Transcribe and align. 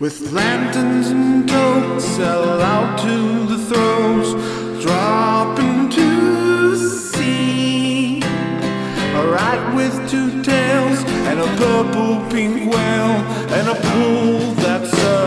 With 0.00 0.32
lanterns 0.32 1.10
and 1.10 1.48
totes, 1.48 2.04
sell 2.04 2.60
out 2.60 2.98
to 2.98 3.46
the 3.46 3.58
throats, 3.68 4.82
drop 4.82 5.56
into 5.60 6.70
the 6.72 6.88
sea. 6.88 8.18
A 8.20 9.28
rat 9.28 9.72
with 9.76 9.94
two 10.10 10.42
tails, 10.42 10.98
and 11.28 11.38
a 11.38 11.46
purple 11.56 12.28
pink 12.28 12.74
whale, 12.74 13.22
and 13.54 13.68
a 13.68 13.76
pool 13.76 14.54
that 14.64 14.84
sucks 14.84 15.23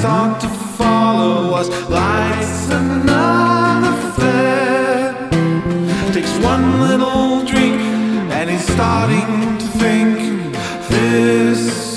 start 0.00 0.40
to 0.40 0.48
follow 0.48 1.52
us. 1.54 1.68
Lights 1.90 2.70
another 2.70 3.94
fed. 4.16 5.30
Takes 6.14 6.34
one 6.38 6.80
little 6.80 7.44
drink, 7.44 7.78
and 8.32 8.48
he's 8.48 8.64
starting 8.64 9.58
to 9.58 9.66
think 9.82 10.54
this 10.88 11.89